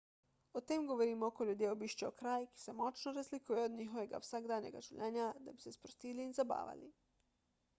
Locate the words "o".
0.53-0.61